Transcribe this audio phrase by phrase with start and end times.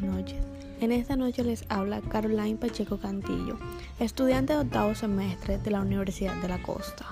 [0.00, 0.36] buenas noches.
[0.80, 3.58] En esta noche les habla Caroline Pacheco Cantillo,
[4.00, 7.06] estudiante de octavo semestre de la Universidad de la Costa.